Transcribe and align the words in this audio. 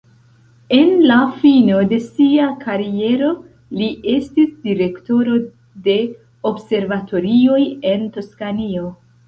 En 0.77 0.87
la 1.09 1.17
fino 1.41 1.75
de 1.91 1.99
sia 2.05 2.47
kariero 2.63 3.29
li 3.81 3.91
estis 4.15 4.49
direktoro 4.65 5.39
de 5.89 5.97
observatorioj 6.55 7.63
en 7.95 8.13
Toskanio. 8.19 8.93